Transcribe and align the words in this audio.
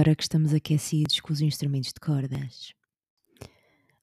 agora 0.00 0.16
que 0.16 0.22
estamos 0.22 0.54
aquecidos 0.54 1.20
com 1.20 1.30
os 1.30 1.42
instrumentos 1.42 1.92
de 1.92 2.00
cordas. 2.00 2.72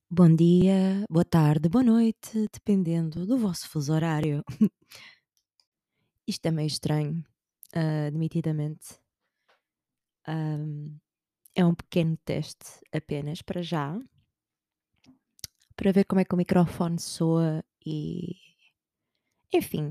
Bom 0.07 0.35
dia, 0.35 1.03
boa 1.09 1.25
tarde, 1.25 1.67
boa 1.67 1.83
noite, 1.83 2.47
dependendo 2.53 3.25
do 3.25 3.35
vosso 3.35 3.67
fuso 3.67 3.91
horário. 3.91 4.43
Isto 6.27 6.45
é 6.45 6.51
meio 6.51 6.67
estranho, 6.67 7.25
uh, 7.75 8.07
admitidamente. 8.09 8.99
Um, 10.27 10.99
é 11.55 11.65
um 11.65 11.73
pequeno 11.73 12.15
teste 12.23 12.79
apenas 12.93 13.41
para 13.41 13.63
já, 13.63 13.99
para 15.75 15.91
ver 15.91 16.03
como 16.03 16.21
é 16.21 16.25
que 16.25 16.35
o 16.35 16.37
microfone 16.37 16.99
soa 16.99 17.65
e. 17.83 18.35
Enfim, 19.51 19.89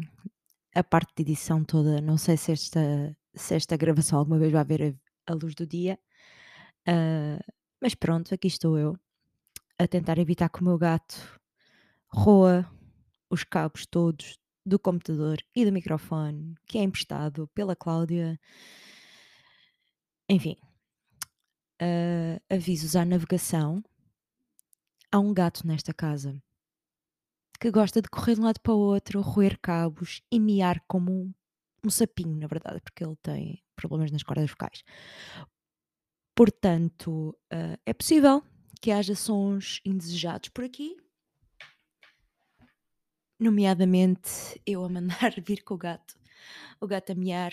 a 0.73 0.85
parte 0.85 1.13
de 1.17 1.23
edição 1.23 1.65
toda. 1.65 2.01
Não 2.01 2.17
sei 2.17 2.37
se 2.37 2.53
esta, 2.53 3.17
se 3.35 3.57
esta 3.57 3.77
gravação 3.77 4.21
alguma 4.21 4.39
vez 4.39 4.53
vai 4.53 4.65
ver 4.65 4.97
a, 5.27 5.35
luz 5.35 5.55
do 5.55 5.67
dia, 5.67 5.99
uh, 6.89 7.53
mas 7.81 7.95
pronto, 7.95 8.35
aqui 8.35 8.49
estou 8.49 8.79
eu 8.79 8.99
a 9.79 9.87
tentar 9.87 10.19
evitar 10.19 10.49
que 10.49 10.61
o 10.61 10.65
meu 10.65 10.79
gato 10.79 11.41
roa 12.09 12.71
os 13.29 13.45
cabos 13.45 13.87
todos 13.87 14.39
do 14.65 14.79
computador 14.79 15.39
e 15.55 15.65
do 15.65 15.73
microfone 15.73 16.55
que 16.67 16.79
é 16.79 16.83
emprestado 16.83 17.49
pela 17.55 17.77
Cláudia. 17.77 18.39
Enfim, 20.29 20.57
uh, 21.81 22.41
avisos 22.51 22.97
à 22.97 23.05
navegação. 23.05 23.83
Há 25.13 25.21
um 25.21 25.33
gato 25.33 25.67
nesta 25.67 25.95
casa 25.95 26.43
que 27.59 27.71
gosta 27.71 28.03
de 28.03 28.09
correr 28.09 28.35
de 28.35 28.41
um 28.41 28.45
lado 28.45 28.61
para 28.61 28.75
o 28.75 28.79
outro, 28.79 29.21
roer 29.21 29.59
cabos 29.61 30.21
e 30.31 30.39
miar 30.39 30.83
como 30.87 31.13
um, 31.13 31.35
um 31.87 31.91
sapinho, 31.91 32.37
na 32.37 32.47
verdade, 32.47 32.81
porque 32.81 33.05
ele 33.05 33.17
tem 33.23 33.63
problemas 33.75 34.11
nas 34.11 34.23
cordas 34.23 34.51
vocais. 34.51 34.83
Portanto, 36.35 37.31
uh, 37.53 37.79
é 37.87 37.95
possível 37.95 38.43
que 38.81 38.91
haja 38.91 39.15
sons 39.15 39.81
indesejados 39.85 40.51
por 40.51 40.65
aqui, 40.65 40.97
nomeadamente 43.39 44.61
eu 44.67 44.85
a 44.85 44.89
mandar 44.89 45.33
vir 45.41 45.63
com 45.63 45.75
o 45.75 45.79
gato, 45.79 46.19
o 46.81 46.87
gato 46.87 47.13
a 47.13 47.15
miar, 47.15 47.53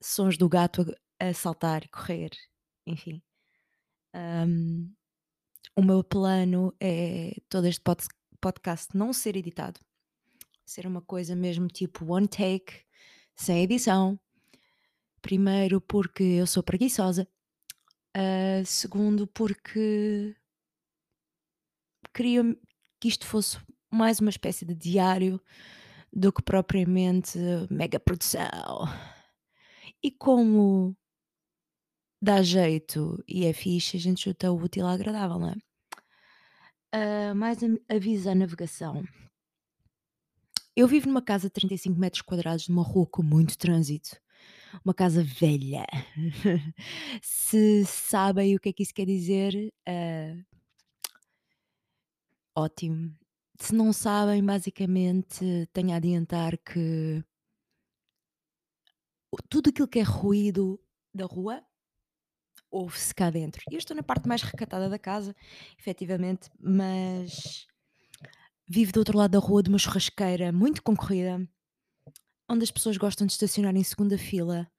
sons 0.00 0.38
do 0.38 0.48
gato 0.48 0.86
a, 1.20 1.28
a 1.28 1.34
saltar 1.34 1.84
e 1.84 1.88
correr, 1.88 2.30
enfim. 2.86 3.22
Um, 4.14 4.90
o 5.76 5.82
meu 5.82 6.02
plano 6.02 6.74
é 6.80 7.36
todo 7.48 7.66
este 7.66 7.80
pod 7.80 8.06
podcast 8.40 8.96
não 8.96 9.12
ser 9.12 9.36
editado, 9.36 9.80
ser 10.64 10.86
uma 10.86 11.02
coisa 11.02 11.34
mesmo 11.34 11.66
tipo 11.68 12.12
one 12.12 12.28
take, 12.28 12.84
sem 13.38 13.62
edição. 13.62 14.18
Primeiro, 15.22 15.80
porque 15.80 16.22
eu 16.22 16.46
sou 16.46 16.62
preguiçosa. 16.62 17.26
Uh, 18.16 18.64
segundo, 18.66 19.26
porque 19.28 20.34
queria 22.12 22.42
que 23.00 23.08
isto 23.08 23.26
fosse 23.26 23.58
mais 23.90 24.20
uma 24.20 24.30
espécie 24.30 24.64
de 24.64 24.74
diário 24.74 25.40
do 26.12 26.32
que 26.32 26.42
propriamente 26.42 27.38
mega 27.70 28.00
produção. 28.00 28.86
E 30.02 30.10
como 30.10 30.96
dá 32.20 32.42
jeito 32.42 33.22
e 33.26 33.44
é 33.44 33.52
fixe, 33.52 33.96
a 33.96 34.00
gente 34.00 34.22
chuta 34.22 34.50
o 34.50 34.60
útil 34.60 34.86
ao 34.86 34.92
agradável, 34.92 35.38
não 35.38 35.50
é? 35.50 35.56
Uh, 36.94 37.34
mais 37.34 37.58
aviso 37.88 38.30
à 38.30 38.34
navegação. 38.34 39.04
Eu 40.78 40.86
vivo 40.86 41.08
numa 41.08 41.20
casa 41.20 41.48
de 41.48 41.54
35 41.54 41.98
metros 41.98 42.22
quadrados, 42.22 42.68
numa 42.68 42.84
rua 42.84 43.04
com 43.04 43.20
muito 43.20 43.58
trânsito. 43.58 44.16
Uma 44.84 44.94
casa 44.94 45.24
velha. 45.24 45.84
Se 47.20 47.84
sabem 47.84 48.54
o 48.54 48.60
que 48.60 48.68
é 48.68 48.72
que 48.72 48.84
isso 48.84 48.94
quer 48.94 49.04
dizer, 49.04 49.74
uh, 49.88 50.44
ótimo. 52.54 53.12
Se 53.58 53.74
não 53.74 53.92
sabem, 53.92 54.40
basicamente, 54.40 55.68
tenho 55.72 55.90
a 55.90 55.96
adiantar 55.96 56.56
que 56.58 57.24
tudo 59.48 59.70
aquilo 59.70 59.88
que 59.88 59.98
é 59.98 60.04
ruído 60.04 60.80
da 61.12 61.26
rua 61.26 61.60
ouve-se 62.70 63.12
cá 63.12 63.30
dentro. 63.30 63.64
Eu 63.68 63.78
estou 63.78 63.96
na 63.96 64.02
parte 64.04 64.28
mais 64.28 64.42
recatada 64.42 64.88
da 64.88 64.96
casa, 64.96 65.34
efetivamente, 65.76 66.48
mas 66.56 67.66
vivo 68.68 68.92
do 68.92 68.98
outro 68.98 69.16
lado 69.16 69.30
da 69.30 69.38
rua 69.38 69.62
de 69.62 69.70
uma 69.70 69.78
churrasqueira 69.78 70.52
muito 70.52 70.82
concorrida, 70.82 71.48
onde 72.48 72.64
as 72.64 72.70
pessoas 72.70 72.98
gostam 72.98 73.26
de 73.26 73.32
estacionar 73.32 73.74
em 73.74 73.82
segunda 73.82 74.18
fila, 74.18 74.70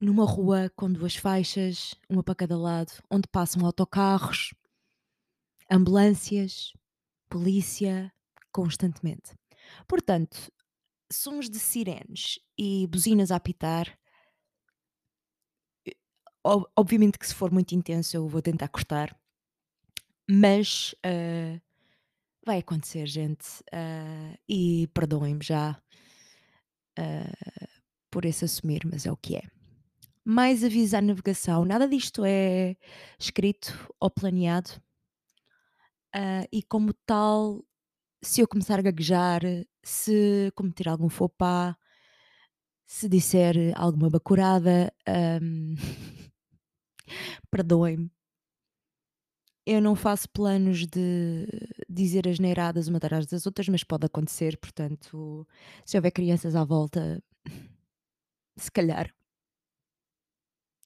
numa 0.00 0.24
rua 0.24 0.70
com 0.76 0.92
duas 0.92 1.16
faixas, 1.16 1.94
uma 2.08 2.22
para 2.22 2.34
cada 2.34 2.56
lado, 2.56 2.92
onde 3.10 3.26
passam 3.28 3.66
autocarros, 3.66 4.54
ambulâncias, 5.70 6.72
polícia, 7.28 8.12
constantemente. 8.52 9.34
Portanto, 9.88 10.52
sons 11.10 11.50
de 11.50 11.58
sirenes 11.58 12.38
e 12.56 12.86
buzinas 12.86 13.30
a 13.30 13.36
apitar. 13.36 13.98
Obviamente 16.76 17.18
que 17.18 17.26
se 17.26 17.34
for 17.34 17.52
muito 17.52 17.74
intenso 17.74 18.16
eu 18.16 18.28
vou 18.28 18.42
tentar 18.42 18.68
cortar, 18.68 19.16
mas 20.28 20.92
uh, 21.06 21.60
vai 22.44 22.58
acontecer, 22.58 23.06
gente. 23.06 23.60
Uh, 23.72 24.38
e 24.48 24.88
perdoem-me 24.88 25.42
já 25.42 25.80
uh, 26.98 27.68
por 28.10 28.24
esse 28.24 28.44
assumir, 28.44 28.82
mas 28.84 29.06
é 29.06 29.12
o 29.12 29.16
que 29.16 29.36
é. 29.36 29.42
Mais 30.24 30.62
aviso 30.62 30.96
à 30.96 31.00
navegação: 31.00 31.64
nada 31.64 31.88
disto 31.88 32.24
é 32.24 32.76
escrito 33.18 33.92
ou 34.00 34.10
planeado. 34.10 34.70
Uh, 36.14 36.46
e 36.52 36.62
como 36.62 36.92
tal, 37.06 37.64
se 38.22 38.40
eu 38.40 38.48
começar 38.48 38.78
a 38.78 38.82
gaguejar, 38.82 39.40
se 39.82 40.52
cometer 40.54 40.88
algum 40.88 41.08
faux 41.08 41.34
pas, 41.36 41.74
se 42.86 43.08
disser 43.08 43.56
alguma 43.74 44.10
bacurada, 44.10 44.92
um, 45.42 45.74
perdoem-me. 47.50 48.10
Eu 49.64 49.80
não 49.80 49.96
faço 49.96 50.28
planos 50.28 50.86
de 50.86 51.46
dizer 51.92 52.28
as 52.28 52.38
neiradas 52.38 52.88
uma 52.88 52.98
atrás 52.98 53.26
das 53.26 53.46
outras, 53.46 53.68
mas 53.68 53.84
pode 53.84 54.06
acontecer, 54.06 54.56
portanto, 54.58 55.46
se 55.84 55.96
houver 55.96 56.10
crianças 56.10 56.56
à 56.56 56.64
volta, 56.64 57.22
se 58.56 58.70
calhar 58.70 59.12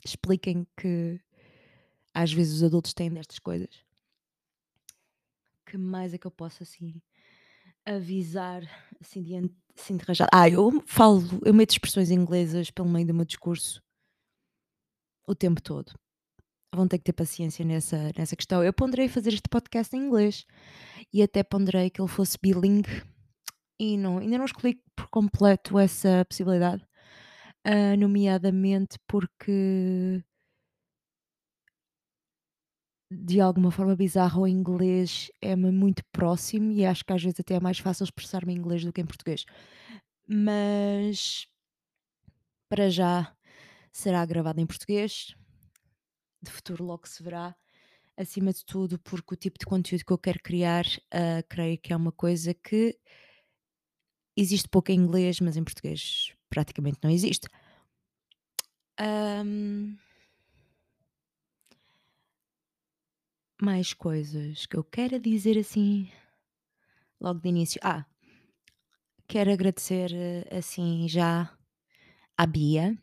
expliquem 0.05 0.67
que 0.77 1.21
às 2.15 2.33
vezes 2.33 2.55
os 2.57 2.63
adultos 2.63 2.95
têm 2.95 3.11
destas 3.11 3.39
coisas 3.39 3.85
que 5.67 5.77
mais 5.77 6.15
é 6.15 6.19
que 6.19 6.27
eu 6.27 6.31
posso 6.31 6.63
assim 6.63 7.03
avisar 7.85 8.63
assim 9.01 9.23
de, 9.23 9.35
assim 9.77 9.97
de 9.97 10.05
rajada? 10.05 10.31
Ah, 10.33 10.49
eu 10.49 10.83
falo, 10.87 11.23
eu 11.45 11.53
meto 11.53 11.73
expressões 11.73 12.11
inglesas 12.11 12.71
pelo 12.71 12.89
meio 12.89 13.07
do 13.07 13.15
meu 13.15 13.25
discurso 13.25 13.83
o 15.27 15.35
tempo 15.35 15.61
todo. 15.61 15.93
Vão 16.77 16.87
ter 16.87 16.99
que 16.99 17.05
ter 17.05 17.13
paciência 17.13 17.65
nessa, 17.65 18.13
nessa 18.17 18.37
questão. 18.37 18.63
Eu 18.63 18.73
ponderei 18.73 19.09
fazer 19.09 19.33
este 19.33 19.49
podcast 19.49 19.97
em 19.97 20.01
inglês 20.01 20.45
e 21.13 21.23
até 21.23 21.43
ponderei 21.43 21.89
que 21.91 22.01
ele 22.01 22.09
fosse 22.09 22.37
bilingue 22.41 23.03
e 23.79 23.97
não, 23.97 24.19
ainda 24.19 24.39
não 24.39 24.45
escolhi 24.45 24.81
por 24.95 25.09
completo 25.09 25.79
essa 25.79 26.25
possibilidade, 26.29 26.83
uh, 27.67 27.97
nomeadamente 27.99 28.99
porque 29.07 30.23
de 33.11 33.41
alguma 33.41 33.71
forma 33.71 33.95
bizarra, 33.95 34.41
o 34.41 34.49
inglês 34.49 35.31
é-me 35.41 35.71
muito 35.71 36.03
próximo 36.13 36.73
e 36.73 36.85
acho 36.85 37.05
que 37.05 37.13
às 37.13 37.23
vezes 37.23 37.41
até 37.41 37.55
é 37.55 37.61
mais 37.61 37.79
fácil 37.79 38.05
expressar-me 38.05 38.53
em 38.53 38.57
inglês 38.59 38.85
do 38.85 38.93
que 38.93 39.01
em 39.01 39.07
português. 39.07 39.45
Mas 40.29 41.47
para 42.69 42.91
já 42.91 43.33
será 43.93 44.25
gravado 44.27 44.61
em 44.61 44.67
português, 44.67 45.35
de 46.47 46.53
futuro 46.53 46.85
logo 46.85 47.07
se 47.07 47.23
verá. 47.23 47.55
Acima 48.17 48.53
de 48.53 48.65
tudo, 48.65 48.99
porque 48.99 49.35
o 49.35 49.37
tipo 49.37 49.59
de 49.59 49.67
conteúdo 49.67 50.05
que 50.05 50.13
eu 50.13 50.19
quero 50.19 50.41
criar, 50.43 50.87
uh, 50.87 51.47
creio 51.49 51.79
que 51.79 51.93
é 51.93 51.97
uma 51.97 52.13
coisa 52.13 52.55
que 52.55 52.99
existe 54.35 54.69
pouco 54.69 54.91
em 54.91 54.95
inglês, 54.95 55.39
mas 55.41 55.57
em 55.57 55.65
português 55.65 56.33
praticamente 56.49 56.99
não 57.03 57.11
existe. 57.11 57.47
Um, 58.99 59.97
mais 63.61 63.93
coisas 63.93 64.65
que 64.65 64.77
eu 64.77 64.85
quero 64.85 65.21
dizer 65.21 65.59
assim 65.59 66.11
logo 67.21 67.41
de 67.41 67.49
início. 67.49 67.81
Ah, 67.85 68.07
quero 69.29 69.53
agradecer 69.53 70.11
assim 70.51 71.07
já 71.07 71.55
à 72.39 72.47
Bia 72.47 72.97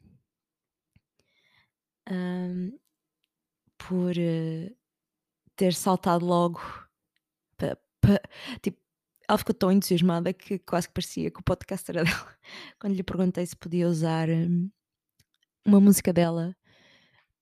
um, 2.10 2.78
por 3.94 4.18
uh, 4.18 4.76
ter 5.56 5.72
saltado 5.76 6.26
logo. 6.26 6.60
Tipo, 8.60 8.80
ela 9.30 9.38
ficou 9.38 9.54
tão 9.54 9.72
entusiasmada 9.72 10.34
que 10.34 10.58
quase 10.58 10.88
que 10.88 10.96
parecia 10.96 11.30
que 11.30 11.40
o 11.40 11.44
podcast 11.44 11.90
era 11.92 12.04
dela. 12.04 12.38
Quando 12.80 12.96
lhe 12.96 13.04
perguntei 13.04 13.46
se 13.46 13.56
podia 13.56 13.88
usar 13.88 14.30
um, 14.30 14.70
uma 15.64 15.80
música 15.80 16.12
dela 16.12 16.56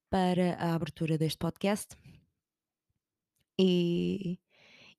para 0.10 0.56
a 0.56 0.76
abertura 0.76 1.18
deste 1.18 1.38
podcast. 1.38 1.96
E, 3.58 4.38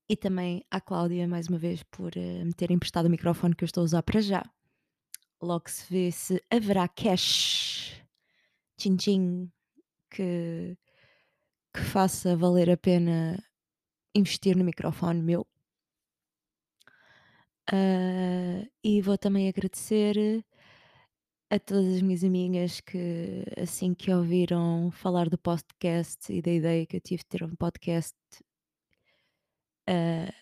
e 0.09 0.17
também 0.17 0.65
à 0.71 0.81
Cláudia, 0.81 1.27
mais 1.27 1.47
uma 1.47 1.59
vez, 1.59 1.83
por 1.83 2.13
uh, 2.15 2.45
me 2.45 2.53
ter 2.53 2.71
emprestado 2.71 3.05
o 3.05 3.11
microfone 3.11 3.55
que 3.55 3.63
eu 3.63 3.67
estou 3.67 3.81
a 3.81 3.85
usar 3.85 4.01
para 4.01 4.21
já. 4.21 4.43
Logo 5.39 5.69
se 5.69 5.85
vê 5.87 6.11
se 6.11 6.43
haverá 6.49 6.87
cash, 6.87 8.03
tchim-tchim, 8.75 9.51
que, 10.09 10.75
que 11.73 11.81
faça 11.81 12.35
valer 12.35 12.69
a 12.69 12.77
pena 12.77 13.43
investir 14.15 14.55
no 14.55 14.63
microfone 14.63 15.21
meu. 15.21 15.47
Uh, 17.71 18.69
e 18.83 19.01
vou 19.01 19.17
também 19.17 19.47
agradecer 19.47 20.45
a 21.49 21.59
todas 21.59 21.95
as 21.95 22.01
minhas 22.01 22.23
amigas 22.23 22.81
que, 22.81 23.45
assim 23.57 23.93
que 23.93 24.11
ouviram 24.11 24.91
falar 24.91 25.29
do 25.29 25.37
podcast 25.37 26.31
e 26.31 26.41
da 26.41 26.51
ideia 26.51 26.85
que 26.85 26.97
eu 26.97 27.01
tive 27.01 27.23
de 27.23 27.25
ter 27.27 27.43
um 27.43 27.55
podcast, 27.55 28.15
uh, 29.89 30.33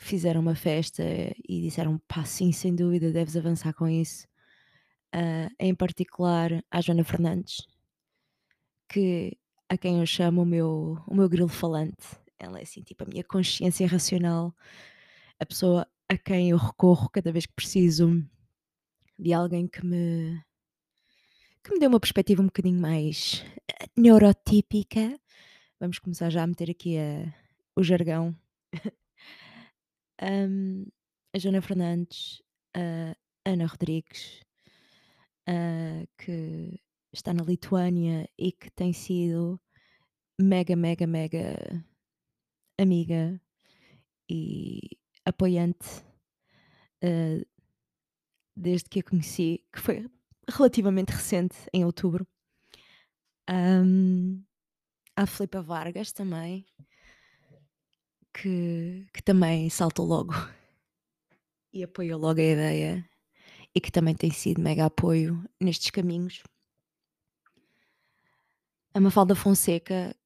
fizeram 0.00 0.40
uma 0.40 0.54
festa 0.54 1.02
e 1.48 1.62
disseram: 1.62 1.98
pá, 2.08 2.24
sim, 2.24 2.52
sem 2.52 2.74
dúvida, 2.74 3.12
deves 3.12 3.36
avançar 3.36 3.74
com 3.74 3.88
isso. 3.88 4.26
Uh, 5.14 5.48
em 5.58 5.74
particular, 5.74 6.50
à 6.70 6.80
Joana 6.80 7.04
Fernandes, 7.04 7.66
que 8.88 9.36
a 9.74 9.78
quem 9.78 10.00
eu 10.00 10.06
chamo 10.06 10.42
o 10.42 10.46
meu, 10.46 10.98
o 11.06 11.14
meu 11.14 11.28
grilo 11.28 11.48
falante. 11.48 12.16
Ela 12.38 12.60
é 12.60 12.62
assim, 12.62 12.82
tipo, 12.82 13.04
a 13.04 13.06
minha 13.06 13.24
consciência 13.24 13.86
racional, 13.86 14.54
a 15.38 15.46
pessoa 15.46 15.86
a 16.08 16.16
quem 16.16 16.50
eu 16.50 16.56
recorro 16.56 17.08
cada 17.10 17.32
vez 17.32 17.46
que 17.46 17.52
preciso 17.52 18.24
de 19.18 19.32
alguém 19.32 19.66
que 19.66 19.84
me 19.84 20.42
que 21.62 21.72
me 21.72 21.78
dê 21.78 21.86
uma 21.86 22.00
perspectiva 22.00 22.42
um 22.42 22.46
bocadinho 22.46 22.78
mais 22.78 23.42
eh, 23.68 23.86
neurotípica. 23.96 25.18
Vamos 25.80 25.98
começar 25.98 26.28
já 26.30 26.42
a 26.42 26.46
meter 26.46 26.70
aqui 26.70 26.98
a, 26.98 27.32
o 27.74 27.82
jargão. 27.82 28.36
um, 30.22 30.86
a 31.34 31.38
Joana 31.38 31.62
Fernandes, 31.62 32.42
a 32.76 33.16
Ana 33.46 33.66
Rodrigues, 33.66 34.42
uh, 35.48 36.06
que 36.18 36.78
está 37.12 37.32
na 37.32 37.42
Lituânia 37.42 38.28
e 38.38 38.52
que 38.52 38.70
tem 38.70 38.92
sido 38.92 39.58
mega, 40.40 40.74
mega, 40.76 41.06
mega 41.06 41.84
amiga 42.78 43.40
e 44.28 44.98
apoiante 45.24 46.04
uh, 47.02 47.44
desde 48.56 48.88
que 48.88 49.00
a 49.00 49.02
conheci, 49.02 49.64
que 49.72 49.80
foi 49.80 50.08
relativamente 50.48 51.10
recente, 51.10 51.56
em 51.72 51.84
outubro. 51.84 52.26
Um, 53.48 54.42
a 55.16 55.26
Filipa 55.26 55.60
Vargas 55.62 56.12
também, 56.12 56.66
que, 58.32 59.06
que 59.12 59.22
também 59.22 59.68
saltou 59.70 60.06
logo 60.06 60.32
e 61.72 61.84
apoiou 61.84 62.18
logo 62.18 62.40
a 62.40 62.44
ideia 62.44 63.08
e 63.74 63.80
que 63.80 63.90
também 63.90 64.14
tem 64.14 64.30
sido 64.30 64.60
mega 64.60 64.86
apoio 64.86 65.44
nestes 65.60 65.90
caminhos. 65.90 66.42
A 68.94 69.00
Mafalda 69.00 69.34
Fonseca, 69.34 70.16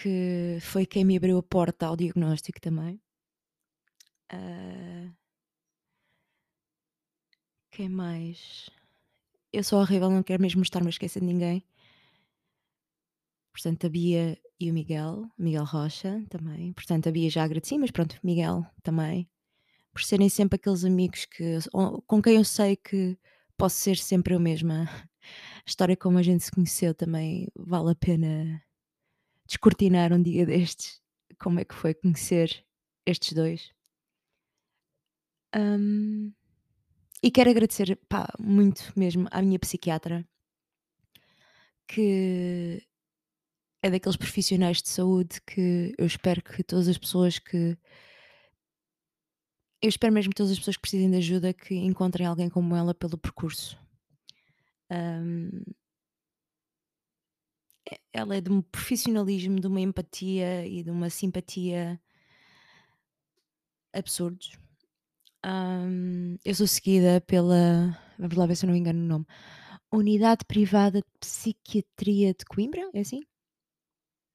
que 0.00 0.58
foi 0.60 0.86
quem 0.86 1.04
me 1.04 1.16
abriu 1.16 1.38
a 1.38 1.42
porta 1.42 1.86
ao 1.86 1.96
diagnóstico 1.96 2.60
também. 2.60 3.00
Uh, 4.32 5.12
quem 7.72 7.88
mais? 7.88 8.70
Eu 9.52 9.64
sou 9.64 9.80
horrível, 9.80 10.08
não 10.10 10.22
quero 10.22 10.40
mesmo 10.40 10.62
estar-me 10.62 10.86
a 10.86 10.90
esquecer 10.90 11.20
de 11.20 11.26
ninguém. 11.26 11.64
Portanto, 13.52 13.86
a 13.86 13.90
Bia 13.90 14.38
e 14.60 14.70
o 14.70 14.74
Miguel, 14.74 15.28
Miguel 15.36 15.64
Rocha 15.64 16.24
também. 16.30 16.72
Portanto, 16.74 17.08
a 17.08 17.12
Bia 17.12 17.28
já 17.28 17.42
agradeci, 17.42 17.76
mas 17.76 17.90
pronto, 17.90 18.16
Miguel 18.22 18.64
também. 18.84 19.28
Por 19.92 20.02
serem 20.02 20.28
sempre 20.28 20.56
aqueles 20.56 20.84
amigos 20.84 21.24
que, 21.24 21.58
com 22.06 22.22
quem 22.22 22.36
eu 22.36 22.44
sei 22.44 22.76
que 22.76 23.18
posso 23.56 23.76
ser 23.76 23.96
sempre 23.96 24.34
eu 24.34 24.40
mesma. 24.40 24.84
A 25.58 25.68
história 25.68 25.96
como 25.96 26.16
a 26.16 26.22
gente 26.22 26.44
se 26.44 26.50
conheceu 26.50 26.94
também 26.94 27.48
vale 27.54 27.90
a 27.90 27.94
pena 27.94 28.62
descortinar 29.48 30.12
um 30.12 30.22
dia 30.22 30.46
destes. 30.46 31.00
Como 31.40 31.58
é 31.58 31.64
que 31.64 31.74
foi 31.74 31.94
conhecer 31.94 32.64
estes 33.10 33.32
dois. 33.32 33.72
Um, 35.56 36.32
e 37.22 37.30
quero 37.30 37.50
agradecer 37.50 37.96
pá, 38.08 38.28
muito 38.38 38.92
mesmo 38.96 39.26
à 39.30 39.40
minha 39.40 39.58
psiquiatra, 39.58 40.28
que 41.86 42.86
é 43.82 43.90
daqueles 43.90 44.16
profissionais 44.16 44.82
de 44.82 44.88
saúde 44.88 45.40
que 45.46 45.94
eu 45.96 46.06
espero 46.06 46.42
que 46.42 46.62
todas 46.62 46.88
as 46.88 46.98
pessoas 46.98 47.38
que. 47.38 47.78
Eu 49.80 49.88
espero 49.88 50.12
mesmo 50.12 50.30
que 50.30 50.36
todas 50.36 50.52
as 50.52 50.58
pessoas 50.58 50.76
que 50.76 50.82
precisem 50.82 51.10
de 51.10 51.16
ajuda 51.16 51.54
que 51.54 51.74
encontrem 51.74 52.26
alguém 52.26 52.50
como 52.50 52.74
ela 52.74 52.92
pelo 52.92 53.16
percurso. 53.16 53.78
Um, 54.90 55.62
ela 58.12 58.36
é 58.36 58.40
de 58.40 58.50
um 58.50 58.62
profissionalismo, 58.62 59.60
de 59.60 59.66
uma 59.66 59.80
empatia 59.80 60.66
e 60.66 60.82
de 60.82 60.90
uma 60.90 61.10
simpatia 61.10 62.00
absurdos. 63.92 64.58
Um, 65.44 66.36
eu 66.44 66.54
sou 66.54 66.66
seguida 66.66 67.20
pela. 67.20 67.96
Vamos 68.18 68.36
lá 68.36 68.46
ver 68.46 68.56
se 68.56 68.64
eu 68.64 68.68
não 68.68 68.74
me 68.74 68.80
engano 68.80 69.00
o 69.00 69.06
nome. 69.06 69.26
Unidade 69.92 70.44
Privada 70.44 71.00
de 71.00 71.06
Psiquiatria 71.20 72.34
de 72.34 72.44
Coimbra, 72.44 72.90
é 72.92 73.00
assim? 73.00 73.20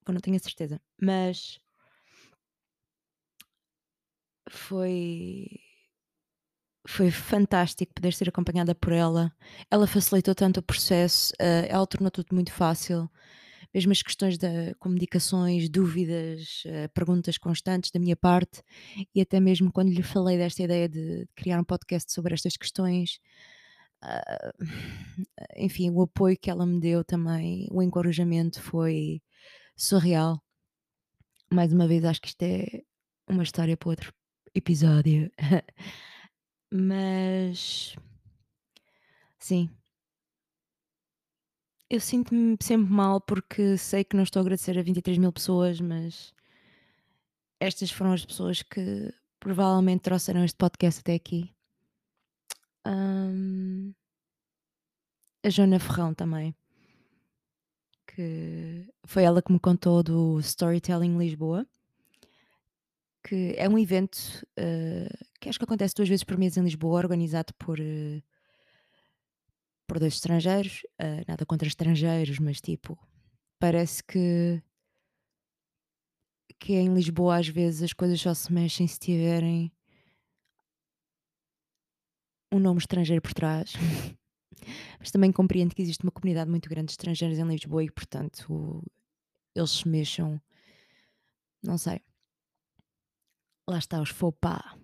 Eu 0.08 0.14
não 0.14 0.22
tenho 0.22 0.38
a 0.38 0.40
certeza. 0.40 0.82
Mas. 1.02 1.60
Foi. 4.50 5.63
Foi 6.86 7.10
fantástico 7.12 7.94
poder 7.94 8.14
ser 8.14 8.30
acompanhada 8.30 8.76
por 8.76 8.92
ela. 8.92 9.32
Ela 9.72 9.88
facilitou 9.88 10.36
tanto 10.36 10.60
o 10.60 10.64
processo, 10.64 11.34
uh, 11.34 11.66
ela 11.68 11.88
tornou 11.88 12.12
tudo 12.12 12.28
muito 12.34 12.52
fácil 12.52 13.10
mesmo 13.74 13.92
as 13.92 14.04
questões 14.04 14.38
de 14.38 14.76
comunicações, 14.76 15.68
dúvidas, 15.68 16.64
uh, 16.66 16.90
perguntas 16.94 17.38
constantes 17.38 17.90
da 17.90 18.00
minha 18.00 18.16
parte, 18.16 18.62
e 19.16 19.20
até 19.20 19.40
mesmo 19.40 19.72
quando 19.72 19.90
lhe 19.90 20.04
falei 20.04 20.38
desta 20.38 20.62
ideia 20.62 20.88
de, 20.88 21.28
criar 21.36 21.60
um 21.60 21.64
podcast 21.64 22.12
sobre 22.14 22.36
estas 22.36 22.56
questões, 22.56 23.20
uh, 24.04 24.64
enfim, 25.58 25.90
o 25.90 26.04
apoio 26.04 26.38
que 26.38 26.52
ela 26.52 26.66
me 26.66 26.80
deu 26.80 27.04
também, 27.04 27.68
o 27.72 27.82
encorajamento 27.82 28.62
foi 28.62 29.22
surreal. 29.76 30.40
Mais 31.52 31.74
uma 31.74 31.88
vez, 31.88 32.06
acho 32.06 32.22
que 32.22 32.28
isto 32.28 32.44
é 32.44 32.84
uma 33.28 33.44
história 33.44 33.76
para 33.76 33.90
outro 33.90 34.14
episódio. 34.54 35.32
Mas 36.76 37.96
sim, 39.38 39.70
eu 41.88 42.00
sinto-me 42.00 42.58
sempre 42.60 42.92
mal 42.92 43.22
porque 43.22 43.78
sei 43.78 44.04
que 44.04 44.16
não 44.16 44.24
estou 44.24 44.40
a 44.40 44.42
agradecer 44.42 44.80
a 44.80 44.82
23 44.82 45.20
mil 45.20 45.32
pessoas, 45.32 45.80
mas 45.80 46.34
estas 47.60 47.92
foram 47.92 48.14
as 48.14 48.26
pessoas 48.26 48.64
que 48.64 49.14
provavelmente 49.40 50.02
trouxeram 50.02 50.44
este 50.44 50.58
podcast 50.58 51.02
até 51.02 51.14
aqui. 51.14 51.54
Um, 52.88 53.94
a 55.44 55.50
Joana 55.52 55.80
Ferrão 55.80 56.12
também, 56.16 56.56
que 58.08 58.92
foi 59.06 59.26
ela 59.26 59.44
que 59.44 59.54
me 59.54 59.60
contou 59.60 60.02
do 60.02 60.40
Storytelling 60.40 61.20
Lisboa, 61.20 61.68
que 63.24 63.56
é 63.58 63.68
um 63.70 63.78
evento 63.78 64.18
uh, 64.60 65.26
que 65.40 65.50
acho 65.50 65.58
que 65.58 65.66
acontece 65.66 65.96
duas 65.96 66.10
vezes 66.10 66.24
por 66.24 66.38
mês 66.38 66.58
em 66.58 66.64
Lisboa, 66.64 66.98
organizado 66.98 67.54
por 67.56 67.80
uh, 67.80 68.24
por 69.88 70.00
dois 70.00 70.14
estrangeiros, 70.16 70.82
uh, 71.02 71.24
nada 71.28 71.46
contra 71.46 71.68
estrangeiros, 71.68 72.40
mas 72.40 72.60
tipo, 72.60 72.98
parece 73.60 74.04
que 74.04 74.62
que 76.60 76.74
em 76.74 76.94
Lisboa 76.94 77.38
às 77.38 77.48
vezes 77.48 77.84
as 77.84 77.94
coisas 77.94 78.20
só 78.20 78.34
se 78.34 78.52
mexem 78.52 78.88
se 78.88 79.00
tiverem 79.00 79.72
um 82.52 82.60
nome 82.60 82.80
estrangeiro 82.80 83.22
por 83.22 83.34
trás. 83.34 83.74
mas 85.00 85.12
também 85.12 85.32
compreendo 85.32 85.76
que 85.76 85.82
existe 85.82 86.04
uma 86.04 86.12
comunidade 86.12 86.50
muito 86.50 86.70
grande 86.70 86.88
de 86.88 86.92
estrangeiros 86.94 87.38
em 87.38 87.48
Lisboa 87.48 87.84
e, 87.84 87.92
portanto, 87.92 88.84
eles 89.56 89.72
se 89.72 89.88
mexam. 89.88 90.42
Não 91.62 91.78
sei. 91.78 92.02
Lá 93.68 93.78
está 93.78 94.02
os 94.02 94.10
faux 94.10 94.38
pas. 94.40 94.78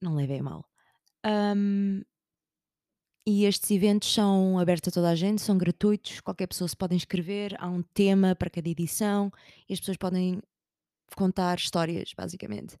Não 0.00 0.14
levei 0.14 0.40
mal. 0.42 0.64
Um, 1.24 2.02
e 3.26 3.44
estes 3.44 3.70
eventos 3.70 4.12
são 4.12 4.58
abertos 4.58 4.88
a 4.88 4.92
toda 4.92 5.10
a 5.10 5.14
gente, 5.14 5.42
são 5.42 5.58
gratuitos, 5.58 6.20
qualquer 6.20 6.46
pessoa 6.46 6.66
se 6.66 6.76
pode 6.76 6.94
inscrever, 6.94 7.54
há 7.58 7.68
um 7.68 7.82
tema 7.82 8.34
para 8.34 8.48
cada 8.48 8.68
edição 8.68 9.30
e 9.68 9.74
as 9.74 9.80
pessoas 9.80 9.98
podem 9.98 10.40
contar 11.14 11.58
histórias, 11.58 12.12
basicamente. 12.16 12.78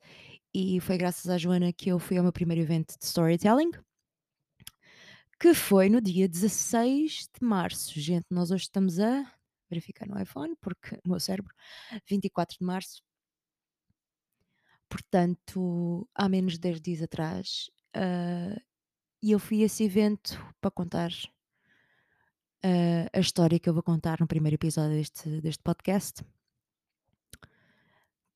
E 0.54 0.80
foi 0.80 0.96
graças 0.96 1.28
à 1.28 1.36
Joana 1.36 1.72
que 1.72 1.90
eu 1.90 1.98
fui 1.98 2.16
ao 2.16 2.22
meu 2.22 2.32
primeiro 2.32 2.62
evento 2.62 2.98
de 2.98 3.04
storytelling, 3.04 3.72
que 5.38 5.52
foi 5.52 5.90
no 5.90 6.00
dia 6.00 6.26
16 6.26 7.28
de 7.38 7.46
março. 7.46 8.00
Gente, 8.00 8.26
nós 8.30 8.50
hoje 8.50 8.64
estamos 8.64 8.98
a 8.98 9.30
verificar 9.68 10.08
no 10.08 10.18
iPhone, 10.20 10.56
porque 10.60 10.96
o 11.04 11.10
meu 11.10 11.20
cérebro, 11.20 11.54
24 12.08 12.56
de 12.58 12.64
março. 12.64 13.02
Portanto, 14.88 16.08
há 16.14 16.28
menos 16.28 16.54
de 16.54 16.60
10 16.60 16.80
dias 16.80 17.02
atrás. 17.02 17.70
Uh, 17.96 18.60
e 19.22 19.32
eu 19.32 19.38
fui 19.38 19.62
a 19.62 19.66
esse 19.66 19.84
evento 19.84 20.38
para 20.60 20.70
contar 20.70 21.10
uh, 22.64 23.08
a 23.12 23.20
história 23.20 23.58
que 23.58 23.68
eu 23.68 23.74
vou 23.74 23.82
contar 23.82 24.20
no 24.20 24.26
primeiro 24.26 24.54
episódio 24.54 24.96
deste, 24.96 25.40
deste 25.40 25.62
podcast 25.62 26.24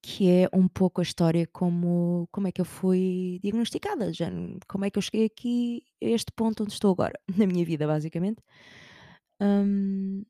que 0.03 0.29
é 0.29 0.49
um 0.53 0.67
pouco 0.67 1.01
a 1.01 1.05
história 1.05 1.47
como, 1.53 2.29
como 2.33 2.49
é 2.49 2.53
que 2.53 2.61
eu 2.61 2.65
fui 2.65 3.39
diagnosticada, 3.41 4.13
já, 4.13 4.29
como 4.67 4.85
é 4.85 4.91
que 4.91 4.99
eu 4.99 5.03
cheguei 5.03 5.27
aqui 5.27 5.85
a 6.03 6.07
este 6.07 6.33
ponto 6.33 6.65
onde 6.65 6.73
estou 6.73 6.91
agora, 6.93 7.19
na 7.39 7.47
minha 7.47 7.65
vida, 7.65 7.87
basicamente. 7.87 8.43
Um, 9.41 10.25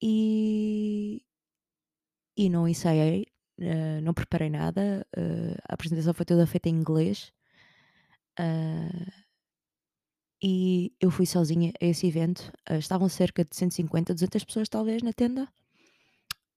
e, 0.00 1.22
e 2.36 2.48
não 2.48 2.68
ensaiei, 2.68 3.26
uh, 3.60 4.00
não 4.02 4.14
preparei 4.14 4.50
nada, 4.50 5.06
uh, 5.16 5.58
a 5.68 5.74
apresentação 5.74 6.14
foi 6.14 6.26
toda 6.26 6.46
feita 6.46 6.68
em 6.68 6.74
inglês. 6.74 7.32
Uh, 8.38 9.12
e 10.42 10.92
eu 11.00 11.10
fui 11.10 11.26
sozinha 11.26 11.72
a 11.80 11.84
esse 11.84 12.06
evento. 12.06 12.50
estavam 12.78 13.08
cerca 13.08 13.44
de 13.44 13.54
150, 13.54 14.14
200 14.14 14.44
pessoas, 14.44 14.68
talvez, 14.68 15.02
na 15.02 15.12
tenda. 15.12 15.46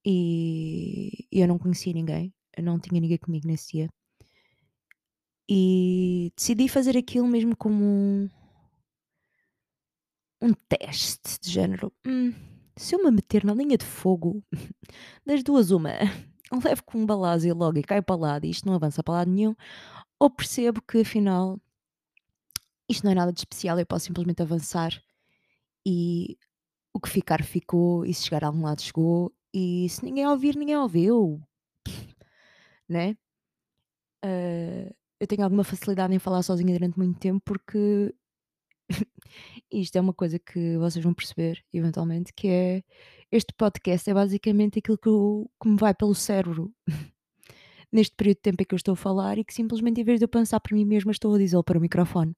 E 0.06 1.28
eu 1.32 1.48
não 1.48 1.60
conhecia 1.60 1.94
ninguém 1.94 2.34
eu 2.56 2.64
não 2.64 2.80
tinha 2.80 3.00
ninguém 3.00 3.18
comigo 3.18 3.48
nesse 3.48 3.72
dia. 3.72 3.90
E 5.50 6.32
decidi 6.36 6.70
fazer 6.70 6.98
aquilo 6.98 7.28
mesmo 7.28 7.56
como 7.56 7.84
um, 7.84 8.30
um 10.42 10.54
teste 10.54 11.40
de 11.42 11.52
género. 11.52 11.92
Hum, 12.06 12.34
se 12.78 12.96
eu 12.96 13.04
me 13.04 13.12
meter 13.12 13.44
na 13.44 13.54
linha 13.54 13.78
de 13.78 13.86
fogo, 13.86 14.44
das 15.26 15.44
duas, 15.44 15.72
uma, 15.72 15.92
levo 16.60 16.84
com 16.84 17.00
um 17.00 17.06
e 17.44 17.54
logo 17.54 17.78
e 17.78 17.84
caio 17.84 18.04
para 18.04 18.16
lado 18.16 18.46
e 18.46 18.50
isto 18.50 18.68
não 18.68 18.76
avança 18.76 19.04
para 19.04 19.16
lado 19.16 19.32
nenhum, 19.32 19.56
ou 20.20 20.30
percebo 20.30 20.82
que 20.82 21.00
afinal 21.02 21.60
isto 22.90 23.04
não 23.06 23.12
é 23.12 23.16
nada 23.16 23.32
de 23.34 23.40
especial, 23.40 23.80
eu 23.80 23.86
posso 23.86 24.06
simplesmente 24.06 24.42
avançar 24.42 25.02
e 25.86 26.38
o 26.94 27.00
que 27.00 27.10
ficar 27.10 27.44
ficou, 27.44 28.06
e 28.06 28.14
se 28.14 28.24
chegar 28.24 28.44
a 28.44 28.48
algum 28.48 28.64
lado 28.64 28.82
chegou, 28.82 29.34
e 29.54 29.88
se 29.90 30.06
ninguém 30.06 30.28
ouvir, 30.28 30.56
ninguém 30.56 30.78
ouviu 30.78 31.42
né? 32.88 33.18
Uh, 34.26 34.94
eu 35.20 35.28
tenho 35.28 35.44
alguma 35.44 35.64
facilidade 35.64 36.14
em 36.14 36.20
falar 36.20 36.44
sozinha 36.44 36.74
durante 36.74 36.98
muito 36.98 37.20
tempo 37.20 37.42
porque 37.46 38.14
isto 39.72 39.96
é 39.96 40.02
uma 40.02 40.14
coisa 40.14 40.40
que 40.40 40.78
vocês 40.78 41.04
vão 41.04 41.14
perceber 41.14 41.64
eventualmente, 41.74 42.34
que 42.34 42.48
é 42.48 42.84
este 43.34 43.52
podcast 43.58 44.08
é 44.08 44.14
basicamente 44.14 44.78
aquilo 44.78 44.98
que, 44.98 45.10
eu, 45.10 45.50
que 45.60 45.68
me 45.68 45.76
vai 45.76 45.92
pelo 45.96 46.14
cérebro 46.14 46.72
neste 47.92 48.16
período 48.16 48.38
de 48.38 48.42
tempo 48.44 48.62
em 48.62 48.66
que 48.66 48.76
eu 48.76 48.78
estou 48.78 48.94
a 48.94 48.96
falar 48.96 49.40
e 49.40 49.44
que 49.44 49.54
simplesmente 49.54 50.00
em 50.00 50.04
vez 50.04 50.20
de 50.20 50.26
eu 50.26 50.30
pensar 50.30 50.60
para 50.60 50.76
mim 50.76 50.86
mesma 50.86 51.12
estou 51.12 51.34
a 51.34 51.40
dizer 51.40 51.62
para 51.64 51.80
o 51.80 51.82
microfone. 51.82 52.36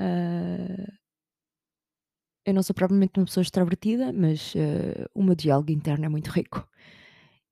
Uh, 0.00 0.92
eu 2.46 2.54
não 2.54 2.62
sou 2.62 2.72
propriamente 2.72 3.18
uma 3.18 3.26
pessoa 3.26 3.42
extrovertida, 3.42 4.12
mas 4.12 4.54
uh, 4.54 5.10
o 5.12 5.24
meu 5.24 5.34
diálogo 5.34 5.72
interno 5.72 6.04
é 6.04 6.08
muito 6.08 6.28
rico. 6.28 6.64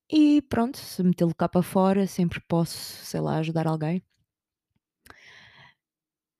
E 0.08 0.40
pronto, 0.42 0.78
se 0.78 1.02
metê-lo 1.02 1.34
cá 1.34 1.48
para 1.48 1.60
fora, 1.60 2.06
sempre 2.06 2.40
posso, 2.48 3.04
sei 3.04 3.20
lá, 3.20 3.38
ajudar 3.38 3.66
alguém. 3.66 4.00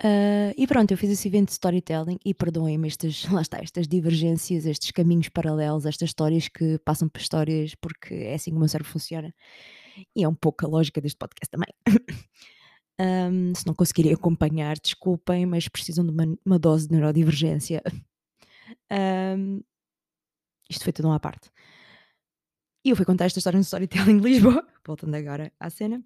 Uh, 0.03 0.55
e 0.57 0.65
pronto, 0.65 0.93
eu 0.93 0.97
fiz 0.97 1.11
esse 1.11 1.27
evento 1.27 1.47
de 1.49 1.53
storytelling 1.55 2.19
e 2.25 2.33
perdoem-me 2.33 2.87
estas, 2.87 3.25
lá 3.33 3.43
está, 3.43 3.59
estas 3.59 3.89
divergências, 3.89 4.65
estes 4.65 4.93
caminhos 4.93 5.29
paralelos, 5.29 5.87
estas 5.87 6.11
histórias 6.11 6.47
que 6.49 6.79
passam 6.79 7.09
por 7.09 7.21
histórias, 7.21 7.75
porque 7.75 8.15
é 8.15 8.35
assim 8.35 8.51
que 8.51 8.57
o 8.57 8.61
meu 8.61 8.69
cérebro 8.69 8.93
funciona. 8.93 9.35
E 10.15 10.23
é 10.23 10.29
um 10.29 10.35
pouco 10.35 10.65
a 10.65 10.69
lógica 10.69 11.01
deste 11.01 11.19
podcast 11.19 11.51
também. 11.51 11.73
um, 13.01 13.55
se 13.55 13.67
não 13.67 13.75
conseguirem 13.75 14.13
acompanhar, 14.13 14.79
desculpem, 14.79 15.47
mas 15.47 15.69
precisam 15.69 16.05
de 16.05 16.13
uma, 16.13 16.39
uma 16.47 16.59
dose 16.59 16.87
de 16.89 16.95
neurodivergência. 16.95 17.83
Um, 18.93 19.63
isto 20.69 20.85
foi 20.85 20.93
tudo 20.93 21.09
uma 21.09 21.19
parte. 21.19 21.51
E 22.85 22.91
eu 22.91 22.97
fui 22.97 23.05
contar 23.05 23.25
esta 23.25 23.39
história 23.39 23.57
no 23.57 23.63
Storytelling 23.63 24.19
de 24.19 24.29
Lisboa, 24.29 24.67
voltando 24.87 25.15
agora 25.15 25.51
à 25.59 25.71
cena. 25.71 26.03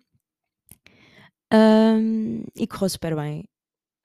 Um, 1.52 2.44
e 2.54 2.66
correu 2.66 2.88
super 2.88 3.16
bem. 3.16 3.48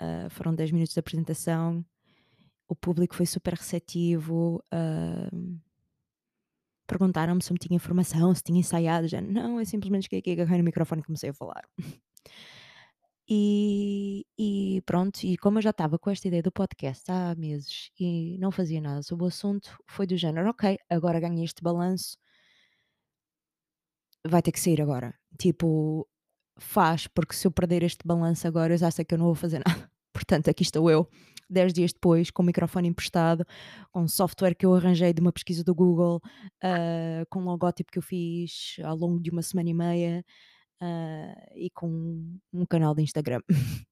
Uh, 0.02 0.30
foram 0.30 0.54
10 0.54 0.72
minutos 0.72 0.94
de 0.94 1.00
apresentação. 1.00 1.86
O 2.68 2.76
público 2.76 3.16
foi 3.16 3.26
super 3.26 3.54
receptivo. 3.54 4.64
Uh, 4.74 5.60
Perguntaram-me 6.88 7.44
se 7.44 7.52
eu 7.52 7.58
tinha 7.58 7.76
informação, 7.76 8.34
se 8.34 8.42
tinha 8.42 8.60
ensaiado. 8.60 9.08
Já 9.08 9.22
não, 9.22 9.60
eu 9.60 9.66
simplesmente 9.66 10.04
cheguei 10.04 10.20
aqui, 10.20 10.32
agarrei 10.32 10.60
no 10.60 10.64
microfone 10.64 11.02
e 11.02 11.06
comecei 11.06 11.30
a 11.30 11.34
falar. 11.34 11.68
E, 13.30 14.26
e, 14.38 14.82
pronto, 14.86 15.22
e 15.26 15.38
como 15.38 15.58
eu 15.58 15.62
já 15.62 15.72
estava 15.72 16.00
com 16.00 16.10
esta 16.10 16.28
ideia 16.30 16.42
do 16.42 16.52
podcast 16.52 17.04
há 17.12 17.36
meses 17.36 17.92
e 18.00 18.38
não 18.40 18.52
fazia 18.52 18.80
nada 18.80 19.04
sobre 19.04 19.26
o 19.26 19.28
assunto, 19.28 19.78
foi 19.86 20.08
do 20.08 20.16
género, 20.16 20.50
ok, 20.50 20.78
agora 20.90 21.20
ganhei 21.20 21.44
este 21.44 21.62
balanço, 21.62 22.18
vai 24.26 24.42
ter 24.42 24.52
que 24.54 24.60
sair 24.60 24.82
agora. 24.82 25.14
Tipo, 25.38 26.08
faz, 26.58 27.08
porque 27.08 27.34
se 27.34 27.48
eu 27.48 27.52
perder 27.52 27.84
este 27.84 28.06
balanço 28.06 28.48
agora, 28.48 28.74
eu 28.74 28.78
já 28.78 28.92
sei 28.92 29.06
que 29.06 29.14
eu 29.14 29.18
não 29.18 29.26
vou 29.26 29.36
fazer 29.36 29.62
nada. 29.66 29.90
Portanto, 30.14 30.50
aqui 30.50 30.64
estou 30.64 30.90
eu, 30.90 31.08
10 31.50 31.74
dias 31.74 31.94
depois, 31.94 32.32
com 32.32 32.42
o 32.42 32.46
microfone 32.46 32.88
emprestado, 32.88 33.46
com 33.92 34.02
um 34.02 34.08
software 34.08 34.56
que 34.56 34.66
eu 34.66 34.74
arranjei 34.74 35.14
de 35.14 35.22
uma 35.22 35.32
pesquisa 35.32 35.64
do 35.64 35.76
Google, 35.76 36.22
uh, 36.64 37.26
com 37.30 37.40
um 37.42 37.46
logótipo 37.46 37.92
que 37.92 38.00
eu 38.00 38.04
fiz 38.04 38.78
ao 38.84 38.96
longo 38.96 39.20
de 39.20 39.30
uma 39.30 39.42
semana 39.42 39.70
e 39.70 39.74
meia 39.74 40.26
uh, 40.82 41.54
e 41.56 41.70
com 41.70 42.40
um 42.52 42.66
canal 42.66 42.96
de 42.96 43.04
Instagram. 43.04 43.42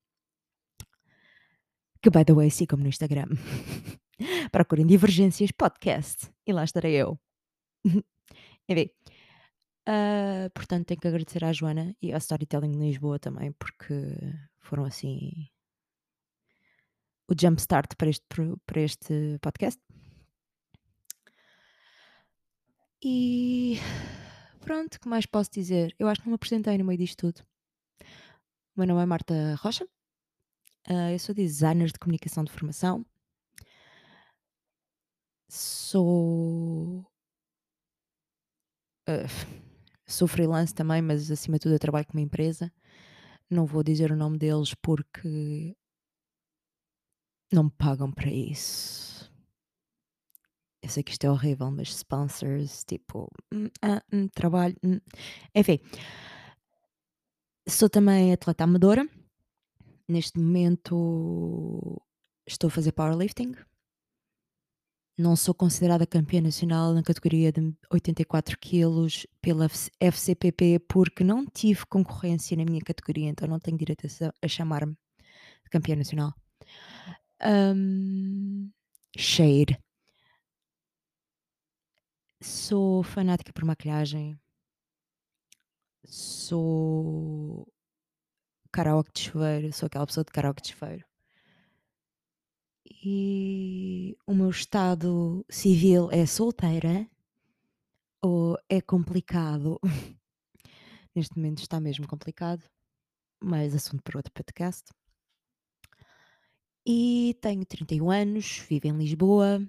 que, 2.01 2.09
by 2.09 2.25
the 2.25 2.33
way, 2.33 2.49
sigam-me 2.49 2.83
no 2.83 2.89
Instagram. 2.89 3.27
Procurem 4.51 4.85
Divergências 4.85 5.51
Podcast 5.51 6.29
e 6.45 6.53
lá 6.53 6.63
estarei 6.63 6.95
eu. 6.95 7.19
Enfim. 8.67 8.89
Uh, 9.87 10.49
portanto, 10.55 10.87
tenho 10.87 10.99
que 10.99 11.07
agradecer 11.07 11.43
à 11.43 11.53
Joana 11.53 11.95
e 12.01 12.11
à 12.11 12.17
Storytelling 12.17 12.71
de 12.71 12.79
Lisboa 12.79 13.19
também, 13.19 13.51
porque 13.53 13.93
foram 14.59 14.83
assim 14.83 15.47
o 17.27 17.33
jumpstart 17.39 17.95
para 17.95 18.09
este, 18.09 18.25
para 18.65 18.81
este 18.81 19.37
podcast. 19.41 19.81
E 23.03 23.77
pronto, 24.61 24.95
o 24.95 24.99
que 24.99 25.07
mais 25.07 25.27
posso 25.27 25.51
dizer? 25.51 25.95
Eu 25.99 26.07
acho 26.07 26.21
que 26.21 26.27
não 26.27 26.31
me 26.31 26.35
apresentei 26.35 26.77
no 26.77 26.85
meio 26.85 26.97
disto 26.97 27.31
tudo. 27.31 27.45
O 28.75 28.79
meu 28.79 28.87
nome 28.87 29.03
é 29.03 29.05
Marta 29.05 29.55
Rocha, 29.55 29.85
uh, 30.89 31.11
eu 31.11 31.19
sou 31.19 31.35
designer 31.35 31.91
de 31.91 31.99
comunicação 31.99 32.43
de 32.43 32.51
formação. 32.51 33.05
Sou. 35.47 37.05
Uh, 39.07 39.64
Sou 40.07 40.27
freelance 40.27 40.73
também, 40.73 41.01
mas 41.01 41.31
acima 41.31 41.57
de 41.57 41.63
tudo 41.63 41.75
eu 41.75 41.79
trabalho 41.79 42.05
com 42.05 42.13
uma 42.13 42.21
empresa. 42.21 42.71
Não 43.49 43.65
vou 43.65 43.83
dizer 43.83 44.11
o 44.11 44.15
nome 44.15 44.37
deles 44.37 44.73
porque 44.75 45.75
não 47.51 47.65
me 47.65 47.71
pagam 47.71 48.11
para 48.11 48.29
isso. 48.29 49.31
Eu 50.81 50.89
sei 50.89 51.01
que 51.01 51.11
isto 51.11 51.23
é 51.25 51.31
horrível, 51.31 51.71
mas 51.71 51.89
sponsors, 51.89 52.83
tipo, 52.83 53.27
hum, 53.51 53.69
ah, 53.81 54.03
hum, 54.13 54.27
trabalho. 54.27 54.75
Hum. 54.83 54.99
Enfim, 55.55 55.79
sou 57.67 57.89
também 57.89 58.31
atleta 58.31 58.63
amadora. 58.63 59.07
Neste 60.07 60.37
momento 60.37 61.99
estou 62.47 62.67
a 62.67 62.71
fazer 62.71 62.91
powerlifting 62.91 63.55
não 65.17 65.35
sou 65.35 65.53
considerada 65.53 66.05
campeã 66.05 66.41
nacional 66.41 66.93
na 66.93 67.01
categoria 67.01 67.51
de 67.51 67.73
84 67.89 68.57
quilos 68.59 69.25
pela 69.41 69.67
FCPP 69.99 70.79
porque 70.79 71.23
não 71.23 71.45
tive 71.45 71.85
concorrência 71.85 72.57
na 72.57 72.65
minha 72.65 72.81
categoria, 72.81 73.29
então 73.29 73.47
não 73.47 73.59
tenho 73.59 73.77
direito 73.77 74.05
a, 74.41 74.47
chamar-me 74.47 74.95
campeã 75.71 75.95
nacional. 75.95 76.33
Um, 77.41 78.69
shade. 79.17 79.77
Sou 82.41 83.03
fanática 83.03 83.51
por 83.53 83.65
maquilhagem. 83.65 84.39
Sou 86.05 87.67
karaoke 88.71 89.11
de 89.13 89.21
chuveiro. 89.21 89.73
Sou 89.73 89.87
aquela 89.87 90.05
pessoa 90.05 90.23
de 90.23 90.31
karaoke 90.31 90.61
de 90.61 90.69
chuveiro 90.73 91.05
e 92.85 94.17
o 94.27 94.33
meu 94.33 94.49
estado 94.49 95.45
civil 95.49 96.09
é 96.11 96.25
solteira 96.25 97.09
ou 98.21 98.57
é 98.69 98.81
complicado? 98.81 99.79
Neste 101.15 101.35
momento 101.37 101.59
está 101.59 101.79
mesmo 101.79 102.07
complicado, 102.07 102.63
mas 103.41 103.73
assunto 103.73 104.03
para 104.03 104.17
outro 104.17 104.33
podcast. 104.33 104.91
E 106.85 107.37
tenho 107.41 107.65
31 107.65 108.11
anos, 108.11 108.59
vivo 108.69 108.87
em 108.87 108.97
Lisboa. 108.97 109.61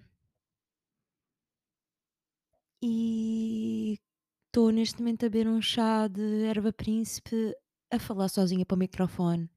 e 2.82 3.98
estou 4.46 4.70
neste 4.70 5.00
momento 5.00 5.26
a 5.26 5.28
beber 5.28 5.48
um 5.48 5.60
chá 5.60 6.06
de 6.08 6.44
erva 6.44 6.72
príncipe 6.72 7.54
a 7.90 7.98
falar 7.98 8.28
sozinha 8.28 8.64
para 8.64 8.74
o 8.74 8.78
microfone 8.78 9.50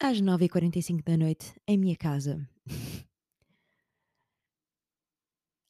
às 0.00 0.20
9h45 0.20 1.04
da 1.04 1.16
noite 1.16 1.52
em 1.68 1.76
minha 1.76 1.94
casa. 1.94 2.48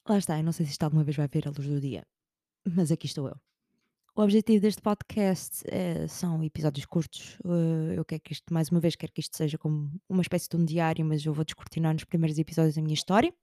Lá 0.07 0.17
está, 0.17 0.39
eu 0.39 0.43
não 0.43 0.51
sei 0.51 0.65
se 0.65 0.71
isto 0.71 0.83
alguma 0.83 1.03
vez 1.03 1.15
vai 1.17 1.27
ver 1.27 1.47
a 1.47 1.51
luz 1.51 1.67
do 1.67 1.79
dia, 1.79 2.07
mas 2.65 2.91
aqui 2.91 3.05
estou 3.05 3.27
eu. 3.27 3.35
O 4.15 4.21
objetivo 4.21 4.61
deste 4.61 4.81
podcast 4.81 5.63
é, 5.67 6.07
são 6.07 6.43
episódios 6.43 6.85
curtos. 6.85 7.37
Uh, 7.45 7.93
eu 7.95 8.03
quero 8.03 8.21
que 8.21 8.33
isto, 8.33 8.53
mais 8.53 8.69
uma 8.69 8.79
vez, 8.79 8.95
quero 8.95 9.11
que 9.11 9.21
isto 9.21 9.37
seja 9.37 9.57
como 9.57 9.91
uma 10.09 10.21
espécie 10.21 10.49
de 10.49 10.57
um 10.57 10.65
diário, 10.65 11.05
mas 11.05 11.25
eu 11.25 11.33
vou 11.33 11.45
descortinar 11.45 11.93
nos 11.93 12.03
primeiros 12.03 12.37
episódios 12.37 12.75
da 12.75 12.81
minha 12.81 12.93
história. 12.93 13.33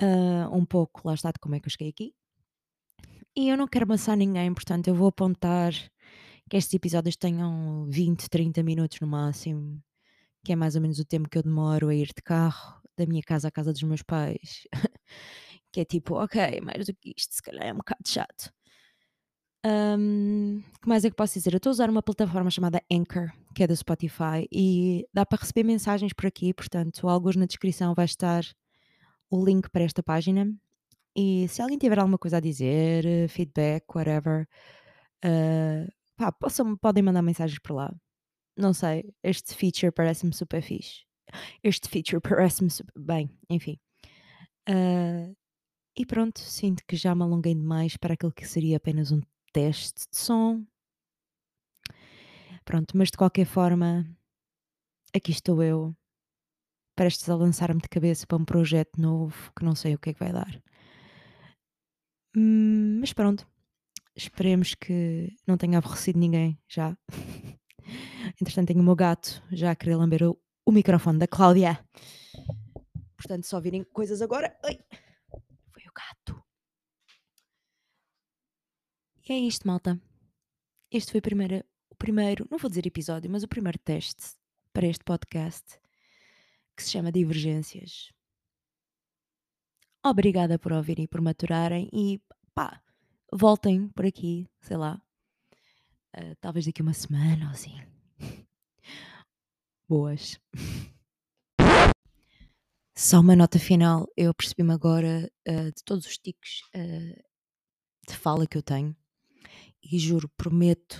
Uh, 0.00 0.52
um 0.52 0.64
pouco, 0.64 1.06
lá 1.06 1.14
está, 1.14 1.30
de 1.30 1.38
como 1.38 1.54
é 1.54 1.60
que 1.60 1.68
eu 1.68 1.70
cheguei 1.70 1.88
aqui. 1.88 2.14
E 3.36 3.48
eu 3.48 3.56
não 3.56 3.68
quero 3.68 3.84
amassar 3.84 4.16
ninguém, 4.16 4.52
portanto, 4.52 4.88
eu 4.88 4.94
vou 4.94 5.08
apontar 5.08 5.72
que 6.48 6.56
estes 6.56 6.74
episódios 6.74 7.16
tenham 7.16 7.86
20, 7.88 8.28
30 8.28 8.62
minutos 8.62 9.00
no 9.00 9.06
máximo, 9.06 9.82
que 10.44 10.52
é 10.52 10.56
mais 10.56 10.76
ou 10.76 10.82
menos 10.82 10.98
o 10.98 11.04
tempo 11.04 11.28
que 11.28 11.38
eu 11.38 11.42
demoro 11.42 11.88
a 11.88 11.94
ir 11.94 12.08
de 12.08 12.22
carro 12.22 12.80
da 12.96 13.06
minha 13.06 13.22
casa 13.22 13.48
à 13.48 13.50
casa 13.50 13.72
dos 13.72 13.82
meus 13.82 14.02
pais. 14.02 14.66
que 15.72 15.80
é 15.80 15.84
tipo, 15.84 16.14
ok, 16.14 16.60
mais 16.60 16.86
do 16.86 16.94
que 16.94 17.12
isto, 17.16 17.34
se 17.34 17.42
calhar 17.42 17.66
é 17.66 17.72
um 17.72 17.78
bocado 17.78 18.06
chato. 18.06 18.52
Um, 19.66 20.62
que 20.80 20.88
mais 20.88 21.04
é 21.04 21.10
que 21.10 21.16
posso 21.16 21.34
dizer? 21.34 21.54
Eu 21.54 21.56
estou 21.56 21.70
a 21.70 21.72
usar 21.72 21.88
uma 21.90 22.02
plataforma 22.02 22.50
chamada 22.50 22.82
Anchor, 22.92 23.32
que 23.54 23.62
é 23.62 23.66
do 23.66 23.74
Spotify, 23.74 24.46
e 24.52 25.06
dá 25.12 25.24
para 25.24 25.40
receber 25.40 25.64
mensagens 25.64 26.12
por 26.12 26.26
aqui, 26.26 26.52
portanto, 26.52 27.08
alguns 27.08 27.34
na 27.34 27.46
descrição 27.46 27.94
vai 27.94 28.04
estar 28.04 28.44
o 29.30 29.44
link 29.44 29.70
para 29.70 29.84
esta 29.84 30.02
página. 30.02 30.54
E 31.16 31.48
se 31.48 31.62
alguém 31.62 31.78
tiver 31.78 31.98
alguma 31.98 32.18
coisa 32.18 32.36
a 32.36 32.40
dizer, 32.40 33.28
feedback, 33.28 33.84
whatever, 33.94 34.46
uh, 35.24 35.90
pá, 36.16 36.32
possam, 36.32 36.76
podem 36.76 37.02
mandar 37.02 37.22
mensagens 37.22 37.58
por 37.58 37.74
lá. 37.74 37.94
Não 38.56 38.72
sei, 38.72 39.12
este 39.22 39.54
feature 39.54 39.92
parece-me 39.92 40.32
super 40.32 40.62
fixe. 40.62 41.04
Este 41.62 41.88
feature 41.88 42.20
parece-me 42.22 42.70
super. 42.70 42.92
Bem, 42.96 43.30
enfim. 43.50 43.78
Uh, 44.68 45.34
e 45.96 46.06
pronto, 46.06 46.40
sinto 46.40 46.82
que 46.86 46.96
já 46.96 47.14
me 47.14 47.22
alonguei 47.22 47.54
demais 47.54 47.96
para 47.96 48.14
aquilo 48.14 48.32
que 48.32 48.46
seria 48.46 48.76
apenas 48.76 49.12
um 49.12 49.20
teste 49.52 50.08
de 50.10 50.16
som. 50.16 50.64
Pronto, 52.64 52.96
mas 52.96 53.10
de 53.10 53.16
qualquer 53.18 53.44
forma, 53.46 54.06
aqui 55.14 55.30
estou 55.30 55.62
eu, 55.62 55.94
prestes 56.96 57.28
a 57.28 57.36
lançar-me 57.36 57.80
de 57.80 57.88
cabeça 57.88 58.26
para 58.26 58.38
um 58.38 58.44
projeto 58.44 59.00
novo 59.00 59.52
que 59.56 59.64
não 59.64 59.74
sei 59.74 59.94
o 59.94 59.98
que 59.98 60.10
é 60.10 60.14
que 60.14 60.20
vai 60.20 60.32
dar. 60.32 60.62
Hum, 62.36 62.98
mas 63.00 63.12
pronto, 63.12 63.46
esperemos 64.16 64.74
que 64.74 65.36
não 65.46 65.56
tenha 65.56 65.78
aborrecido 65.78 66.18
ninguém 66.18 66.58
já. 66.68 66.96
Entretanto, 68.40 68.68
tenho 68.68 68.80
o 68.80 68.84
meu 68.84 68.96
gato 68.96 69.42
já 69.52 69.70
a 69.70 69.76
querer 69.76 69.96
lamber 69.96 70.22
o, 70.22 70.40
o 70.64 70.72
microfone 70.72 71.18
da 71.18 71.26
Cláudia. 71.26 71.84
Portanto, 73.16 73.44
só 73.46 73.60
virem 73.60 73.84
coisas 73.84 74.22
agora. 74.22 74.56
Ai, 74.64 74.78
foi 75.72 75.82
o 75.82 75.92
gato. 75.94 76.42
E 79.28 79.32
é 79.32 79.38
isto, 79.38 79.66
malta. 79.66 80.00
Este 80.90 81.10
foi 81.10 81.18
o 81.18 81.22
primeiro, 81.22 81.64
o 81.90 81.94
primeiro, 81.96 82.46
não 82.50 82.58
vou 82.58 82.68
dizer 82.68 82.86
episódio, 82.86 83.30
mas 83.30 83.42
o 83.42 83.48
primeiro 83.48 83.78
teste 83.78 84.36
para 84.72 84.86
este 84.86 85.04
podcast 85.04 85.78
que 86.76 86.82
se 86.82 86.90
chama 86.90 87.10
Divergências. 87.10 88.12
Obrigada 90.04 90.58
por 90.58 90.72
ouvirem 90.72 91.04
e 91.04 91.08
por 91.08 91.20
maturarem 91.20 91.88
e 91.92 92.20
pá, 92.54 92.82
voltem 93.34 93.88
por 93.88 94.06
aqui, 94.06 94.48
sei 94.60 94.76
lá, 94.76 95.02
uh, 96.16 96.36
talvez 96.40 96.64
daqui 96.64 96.80
uma 96.80 96.94
semana 96.94 97.46
ou 97.46 97.50
assim. 97.50 97.74
Boas. 99.88 100.38
Só 102.96 103.18
uma 103.18 103.34
nota 103.34 103.58
final, 103.58 104.06
eu 104.16 104.32
percebi-me 104.32 104.72
agora 104.72 105.28
uh, 105.48 105.72
de 105.72 105.82
todos 105.84 106.06
os 106.06 106.16
tiques 106.16 106.60
uh, 106.76 107.22
de 108.08 108.16
fala 108.16 108.46
que 108.46 108.56
eu 108.56 108.62
tenho 108.62 108.96
e 109.82 109.98
juro, 109.98 110.28
prometo 110.36 110.94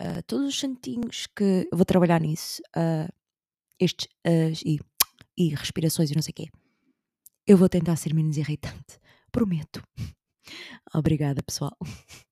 uh, 0.00 0.22
todos 0.24 0.46
os 0.46 0.58
santinhos 0.58 1.26
que 1.26 1.68
eu 1.70 1.76
vou 1.76 1.84
trabalhar 1.84 2.20
nisso, 2.20 2.62
estes 3.78 4.08
e, 4.64 4.78
e 5.36 5.48
respirações 5.48 6.10
e 6.10 6.14
não 6.14 6.22
sei 6.22 6.30
o 6.30 6.34
quê. 6.34 6.48
Eu 7.44 7.58
vou 7.58 7.68
tentar 7.68 7.96
ser 7.96 8.14
menos 8.14 8.36
irritante, 8.36 9.00
prometo. 9.32 9.82
Obrigada, 10.94 11.42
pessoal. 11.42 11.76